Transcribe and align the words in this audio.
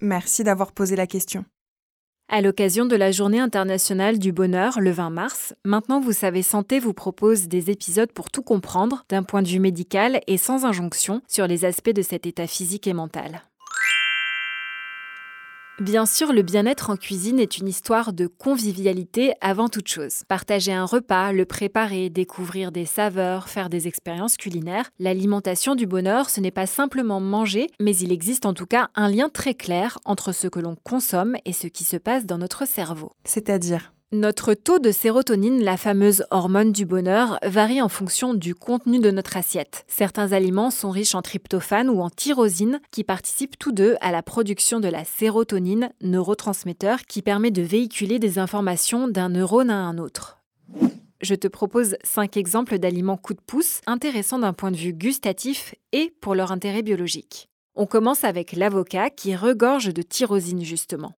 Merci 0.00 0.44
d'avoir 0.44 0.72
posé 0.72 0.96
la 0.96 1.06
question. 1.06 1.44
À 2.32 2.40
l'occasion 2.40 2.86
de 2.86 2.94
la 2.94 3.10
Journée 3.10 3.40
internationale 3.40 4.18
du 4.18 4.32
bonheur 4.32 4.80
le 4.80 4.92
20 4.92 5.10
mars, 5.10 5.54
Maintenant 5.64 6.00
vous 6.00 6.12
savez 6.12 6.42
santé 6.42 6.78
vous 6.78 6.94
propose 6.94 7.48
des 7.48 7.70
épisodes 7.70 8.12
pour 8.12 8.30
tout 8.30 8.42
comprendre 8.42 9.04
d'un 9.08 9.24
point 9.24 9.42
de 9.42 9.48
vue 9.48 9.58
médical 9.58 10.20
et 10.28 10.36
sans 10.36 10.64
injonction 10.64 11.22
sur 11.26 11.48
les 11.48 11.64
aspects 11.64 11.90
de 11.90 12.02
cet 12.02 12.26
état 12.26 12.46
physique 12.46 12.86
et 12.86 12.92
mental. 12.92 13.42
Bien 15.80 16.04
sûr, 16.04 16.34
le 16.34 16.42
bien-être 16.42 16.90
en 16.90 16.96
cuisine 16.96 17.40
est 17.40 17.56
une 17.56 17.66
histoire 17.66 18.12
de 18.12 18.26
convivialité 18.26 19.32
avant 19.40 19.70
toute 19.70 19.88
chose. 19.88 20.24
Partager 20.28 20.74
un 20.74 20.84
repas, 20.84 21.32
le 21.32 21.46
préparer, 21.46 22.10
découvrir 22.10 22.70
des 22.70 22.84
saveurs, 22.84 23.48
faire 23.48 23.70
des 23.70 23.88
expériences 23.88 24.36
culinaires, 24.36 24.90
l'alimentation 24.98 25.74
du 25.74 25.86
bonheur, 25.86 26.28
ce 26.28 26.42
n'est 26.42 26.50
pas 26.50 26.66
simplement 26.66 27.18
manger, 27.18 27.66
mais 27.80 27.96
il 27.96 28.12
existe 28.12 28.44
en 28.44 28.52
tout 28.52 28.66
cas 28.66 28.90
un 28.94 29.08
lien 29.08 29.30
très 29.30 29.54
clair 29.54 29.98
entre 30.04 30.32
ce 30.32 30.48
que 30.48 30.60
l'on 30.60 30.76
consomme 30.84 31.36
et 31.46 31.54
ce 31.54 31.66
qui 31.66 31.84
se 31.84 31.96
passe 31.96 32.26
dans 32.26 32.36
notre 32.36 32.68
cerveau. 32.68 33.12
C'est-à-dire? 33.24 33.94
Notre 34.12 34.54
taux 34.54 34.80
de 34.80 34.90
sérotonine, 34.90 35.62
la 35.62 35.76
fameuse 35.76 36.24
hormone 36.32 36.72
du 36.72 36.84
bonheur, 36.84 37.38
varie 37.44 37.80
en 37.80 37.88
fonction 37.88 38.34
du 38.34 38.56
contenu 38.56 38.98
de 38.98 39.12
notre 39.12 39.36
assiette. 39.36 39.84
Certains 39.86 40.32
aliments 40.32 40.70
sont 40.70 40.90
riches 40.90 41.14
en 41.14 41.22
tryptophane 41.22 41.88
ou 41.88 42.00
en 42.00 42.10
tyrosine, 42.10 42.80
qui 42.90 43.04
participent 43.04 43.58
tous 43.58 43.70
deux 43.70 43.96
à 44.00 44.10
la 44.10 44.22
production 44.22 44.80
de 44.80 44.88
la 44.88 45.04
sérotonine, 45.04 45.90
neurotransmetteur 46.02 47.02
qui 47.02 47.22
permet 47.22 47.52
de 47.52 47.62
véhiculer 47.62 48.18
des 48.18 48.40
informations 48.40 49.06
d'un 49.06 49.28
neurone 49.28 49.70
à 49.70 49.76
un 49.76 49.96
autre. 49.98 50.38
Je 51.20 51.34
te 51.36 51.46
propose 51.46 51.96
cinq 52.02 52.36
exemples 52.36 52.78
d'aliments 52.78 53.18
coup 53.18 53.34
de 53.34 53.40
pouce 53.40 53.80
intéressants 53.86 54.38
d'un 54.40 54.54
point 54.54 54.72
de 54.72 54.76
vue 54.76 54.92
gustatif 54.92 55.74
et 55.92 56.12
pour 56.20 56.34
leur 56.34 56.50
intérêt 56.50 56.82
biologique. 56.82 57.48
On 57.76 57.86
commence 57.86 58.24
avec 58.24 58.54
l'avocat 58.54 59.10
qui 59.10 59.36
regorge 59.36 59.94
de 59.94 60.02
tyrosine 60.02 60.64
justement. 60.64 61.14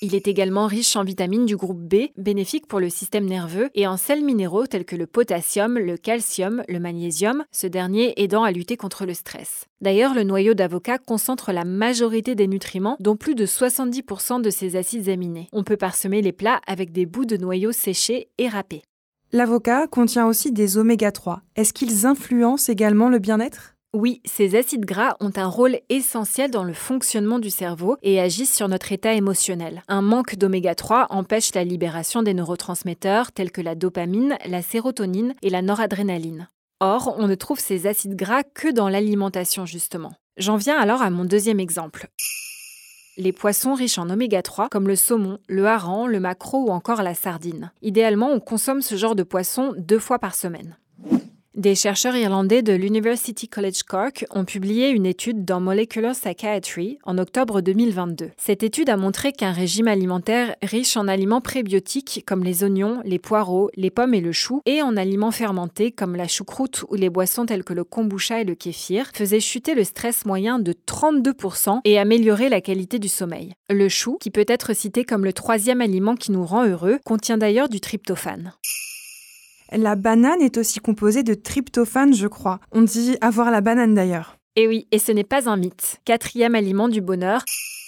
Il 0.00 0.14
est 0.14 0.28
également 0.28 0.68
riche 0.68 0.94
en 0.94 1.02
vitamines 1.02 1.44
du 1.44 1.56
groupe 1.56 1.80
B, 1.80 2.10
bénéfiques 2.16 2.68
pour 2.68 2.78
le 2.78 2.88
système 2.88 3.26
nerveux, 3.26 3.68
et 3.74 3.88
en 3.88 3.96
sels 3.96 4.24
minéraux 4.24 4.68
tels 4.68 4.84
que 4.84 4.94
le 4.94 5.08
potassium, 5.08 5.76
le 5.76 5.96
calcium, 5.96 6.62
le 6.68 6.78
magnésium, 6.78 7.44
ce 7.50 7.66
dernier 7.66 8.14
aidant 8.22 8.44
à 8.44 8.52
lutter 8.52 8.76
contre 8.76 9.06
le 9.06 9.14
stress. 9.14 9.66
D'ailleurs, 9.80 10.14
le 10.14 10.22
noyau 10.22 10.54
d'avocat 10.54 10.98
concentre 10.98 11.50
la 11.50 11.64
majorité 11.64 12.36
des 12.36 12.46
nutriments, 12.46 12.96
dont 13.00 13.16
plus 13.16 13.34
de 13.34 13.44
70% 13.44 14.40
de 14.40 14.50
ses 14.50 14.76
acides 14.76 15.08
aminés. 15.08 15.48
On 15.52 15.64
peut 15.64 15.76
parsemer 15.76 16.22
les 16.22 16.32
plats 16.32 16.60
avec 16.68 16.92
des 16.92 17.04
bouts 17.04 17.24
de 17.24 17.36
noyaux 17.36 17.72
séchés 17.72 18.28
et 18.38 18.48
râpés. 18.48 18.82
L'avocat 19.32 19.88
contient 19.88 20.26
aussi 20.26 20.52
des 20.52 20.78
oméga 20.78 21.10
3. 21.10 21.42
Est-ce 21.56 21.72
qu'ils 21.72 22.06
influencent 22.06 22.70
également 22.70 23.08
le 23.08 23.18
bien-être? 23.18 23.74
Oui, 23.94 24.20
ces 24.26 24.54
acides 24.54 24.84
gras 24.84 25.16
ont 25.18 25.32
un 25.36 25.46
rôle 25.46 25.78
essentiel 25.88 26.50
dans 26.50 26.62
le 26.62 26.74
fonctionnement 26.74 27.38
du 27.38 27.48
cerveau 27.48 27.96
et 28.02 28.20
agissent 28.20 28.54
sur 28.54 28.68
notre 28.68 28.92
état 28.92 29.14
émotionnel. 29.14 29.82
Un 29.88 30.02
manque 30.02 30.36
d'oméga 30.36 30.74
3 30.74 31.06
empêche 31.08 31.54
la 31.54 31.64
libération 31.64 32.22
des 32.22 32.34
neurotransmetteurs 32.34 33.32
tels 33.32 33.50
que 33.50 33.62
la 33.62 33.74
dopamine, 33.74 34.36
la 34.44 34.60
sérotonine 34.60 35.34
et 35.40 35.48
la 35.48 35.62
noradrénaline. 35.62 36.50
Or, 36.80 37.14
on 37.18 37.26
ne 37.26 37.34
trouve 37.34 37.60
ces 37.60 37.86
acides 37.86 38.14
gras 38.14 38.42
que 38.42 38.70
dans 38.70 38.90
l'alimentation 38.90 39.64
justement. 39.64 40.12
J'en 40.36 40.56
viens 40.56 40.78
alors 40.78 41.00
à 41.00 41.08
mon 41.08 41.24
deuxième 41.24 41.58
exemple. 41.58 42.08
Les 43.16 43.32
poissons 43.32 43.72
riches 43.72 43.98
en 43.98 44.10
oméga 44.10 44.42
3 44.42 44.68
comme 44.68 44.86
le 44.86 44.96
saumon, 44.96 45.38
le 45.48 45.66
hareng, 45.66 46.06
le 46.06 46.20
maquereau 46.20 46.66
ou 46.66 46.70
encore 46.72 47.02
la 47.02 47.14
sardine. 47.14 47.72
Idéalement, 47.80 48.30
on 48.30 48.38
consomme 48.38 48.82
ce 48.82 48.96
genre 48.96 49.16
de 49.16 49.22
poisson 49.22 49.72
deux 49.78 49.98
fois 49.98 50.18
par 50.18 50.34
semaine. 50.34 50.76
Des 51.58 51.74
chercheurs 51.74 52.14
irlandais 52.14 52.62
de 52.62 52.72
l'University 52.72 53.48
College 53.48 53.82
Cork 53.82 54.24
ont 54.30 54.44
publié 54.44 54.90
une 54.90 55.06
étude 55.06 55.44
dans 55.44 55.58
Molecular 55.58 56.14
Psychiatry 56.14 57.00
en 57.02 57.18
octobre 57.18 57.62
2022. 57.62 58.30
Cette 58.36 58.62
étude 58.62 58.88
a 58.88 58.96
montré 58.96 59.32
qu'un 59.32 59.50
régime 59.50 59.88
alimentaire 59.88 60.54
riche 60.62 60.96
en 60.96 61.08
aliments 61.08 61.40
prébiotiques 61.40 62.22
comme 62.24 62.44
les 62.44 62.62
oignons, 62.62 63.00
les 63.04 63.18
poireaux, 63.18 63.72
les 63.74 63.90
pommes 63.90 64.14
et 64.14 64.20
le 64.20 64.30
chou, 64.30 64.62
et 64.66 64.82
en 64.82 64.96
aliments 64.96 65.32
fermentés 65.32 65.90
comme 65.90 66.14
la 66.14 66.28
choucroute 66.28 66.84
ou 66.90 66.94
les 66.94 67.10
boissons 67.10 67.44
telles 67.44 67.64
que 67.64 67.74
le 67.74 67.82
kombucha 67.82 68.40
et 68.40 68.44
le 68.44 68.54
kéfir, 68.54 69.10
faisait 69.12 69.40
chuter 69.40 69.74
le 69.74 69.82
stress 69.82 70.26
moyen 70.26 70.60
de 70.60 70.72
32% 70.72 71.80
et 71.84 71.98
améliorer 71.98 72.50
la 72.50 72.60
qualité 72.60 73.00
du 73.00 73.08
sommeil. 73.08 73.54
Le 73.68 73.88
chou, 73.88 74.16
qui 74.20 74.30
peut 74.30 74.46
être 74.46 74.76
cité 74.76 75.02
comme 75.02 75.24
le 75.24 75.32
troisième 75.32 75.80
aliment 75.80 76.14
qui 76.14 76.30
nous 76.30 76.46
rend 76.46 76.64
heureux, 76.64 77.00
contient 77.04 77.36
d'ailleurs 77.36 77.68
du 77.68 77.80
tryptophane. 77.80 78.52
La 79.72 79.96
banane 79.96 80.40
est 80.40 80.56
aussi 80.56 80.80
composée 80.80 81.22
de 81.22 81.34
tryptophane, 81.34 82.14
je 82.14 82.26
crois. 82.26 82.58
On 82.72 82.82
dit 82.82 83.16
avoir 83.20 83.50
la 83.50 83.60
banane 83.60 83.94
d'ailleurs. 83.94 84.36
Et 84.56 84.66
oui, 84.66 84.88
et 84.92 84.98
ce 84.98 85.12
n'est 85.12 85.24
pas 85.24 85.48
un 85.48 85.56
mythe. 85.56 86.00
Quatrième 86.06 86.54
aliment 86.54 86.88
du 86.88 87.02
bonheur, 87.02 87.44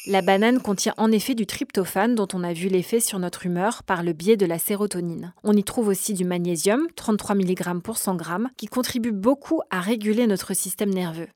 la 0.06 0.20
banane 0.20 0.60
contient 0.60 0.94
en 0.98 1.10
effet 1.10 1.34
du 1.34 1.46
tryptophane 1.46 2.14
dont 2.14 2.28
on 2.34 2.44
a 2.44 2.52
vu 2.52 2.68
l'effet 2.68 3.00
sur 3.00 3.18
notre 3.18 3.46
humeur 3.46 3.82
par 3.82 4.02
le 4.02 4.12
biais 4.12 4.36
de 4.36 4.46
la 4.46 4.58
sérotonine. 4.58 5.32
On 5.42 5.56
y 5.56 5.64
trouve 5.64 5.88
aussi 5.88 6.12
du 6.12 6.24
magnésium, 6.24 6.86
33 6.96 7.34
mg 7.34 7.80
pour 7.82 7.97
100 7.97 8.18
g, 8.18 8.24
qui 8.58 8.66
contribue 8.66 9.12
beaucoup 9.12 9.62
à 9.70 9.80
réguler 9.80 10.26
notre 10.26 10.54
système 10.54 10.91
nerveux. 10.91 11.28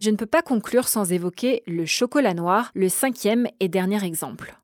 Je 0.00 0.10
ne 0.10 0.16
peux 0.16 0.26
pas 0.26 0.42
conclure 0.42 0.88
sans 0.88 1.10
évoquer 1.10 1.62
le 1.66 1.84
chocolat 1.86 2.34
noir, 2.34 2.70
le 2.74 2.88
cinquième 2.88 3.46
et 3.60 3.68
dernier 3.68 4.04
exemple. 4.04 4.54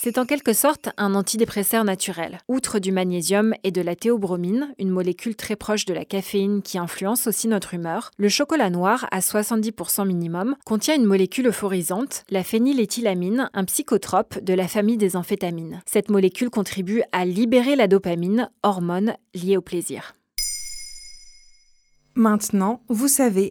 C'est 0.00 0.16
en 0.16 0.26
quelque 0.26 0.52
sorte 0.52 0.90
un 0.96 1.16
antidépresseur 1.16 1.82
naturel. 1.82 2.38
Outre 2.46 2.78
du 2.78 2.92
magnésium 2.92 3.52
et 3.64 3.72
de 3.72 3.80
la 3.80 3.96
théobromine, 3.96 4.72
une 4.78 4.90
molécule 4.90 5.34
très 5.34 5.56
proche 5.56 5.86
de 5.86 5.92
la 5.92 6.04
caféine 6.04 6.62
qui 6.62 6.78
influence 6.78 7.26
aussi 7.26 7.48
notre 7.48 7.74
humeur, 7.74 8.12
le 8.16 8.28
chocolat 8.28 8.70
noir, 8.70 9.08
à 9.10 9.18
70% 9.18 10.06
minimum, 10.06 10.54
contient 10.64 10.94
une 10.94 11.04
molécule 11.04 11.48
euphorisante, 11.48 12.22
la 12.30 12.44
phényléthylamine, 12.44 13.50
un 13.52 13.64
psychotrope 13.64 14.38
de 14.38 14.54
la 14.54 14.68
famille 14.68 14.98
des 14.98 15.16
amphétamines. 15.16 15.82
Cette 15.84 16.10
molécule 16.10 16.50
contribue 16.50 17.02
à 17.10 17.24
libérer 17.24 17.74
la 17.74 17.88
dopamine, 17.88 18.52
hormone 18.62 19.16
liée 19.34 19.56
au 19.56 19.62
plaisir. 19.62 20.14
Maintenant, 22.14 22.82
vous 22.88 23.08
savez 23.08 23.50